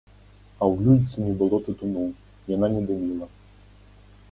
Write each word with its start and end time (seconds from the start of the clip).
А 0.61 0.63
ў 0.71 0.73
люльцы 0.87 1.17
не 1.25 1.33
было 1.41 1.59
тытуну, 1.67 2.05
яна 2.55 2.67
не 2.77 2.83
дыміла. 2.91 3.27